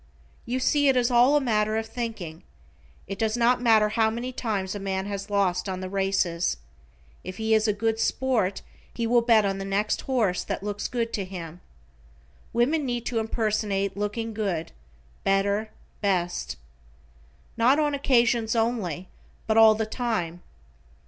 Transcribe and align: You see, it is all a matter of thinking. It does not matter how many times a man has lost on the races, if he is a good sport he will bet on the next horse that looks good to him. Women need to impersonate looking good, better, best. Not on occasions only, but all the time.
You 0.47 0.59
see, 0.59 0.87
it 0.87 0.97
is 0.97 1.11
all 1.11 1.35
a 1.35 1.39
matter 1.39 1.77
of 1.77 1.85
thinking. 1.85 2.41
It 3.05 3.19
does 3.19 3.37
not 3.37 3.61
matter 3.61 3.89
how 3.89 4.09
many 4.09 4.31
times 4.31 4.73
a 4.73 4.79
man 4.79 5.05
has 5.05 5.29
lost 5.29 5.69
on 5.69 5.79
the 5.79 5.91
races, 5.91 6.57
if 7.23 7.37
he 7.37 7.53
is 7.53 7.67
a 7.67 7.71
good 7.71 7.99
sport 7.99 8.63
he 8.91 9.05
will 9.05 9.21
bet 9.21 9.45
on 9.45 9.59
the 9.59 9.63
next 9.63 10.01
horse 10.01 10.43
that 10.43 10.63
looks 10.63 10.87
good 10.87 11.13
to 11.13 11.23
him. 11.23 11.61
Women 12.51 12.83
need 12.83 13.05
to 13.05 13.19
impersonate 13.19 13.95
looking 13.95 14.33
good, 14.33 14.71
better, 15.23 15.69
best. 16.01 16.55
Not 17.55 17.77
on 17.77 17.93
occasions 17.93 18.55
only, 18.55 19.07
but 19.45 19.55
all 19.55 19.75
the 19.75 19.85
time. 19.85 20.41